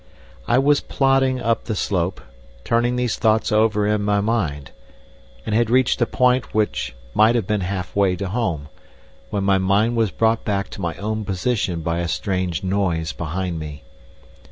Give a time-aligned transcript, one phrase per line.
[0.47, 2.21] I was plodding up the slope,
[2.63, 4.71] turning these thoughts over in my mind,
[5.45, 8.69] and had reached a point which may have been half way to home,
[9.29, 13.59] when my mind was brought back to my own position by a strange noise behind
[13.59, 13.83] me.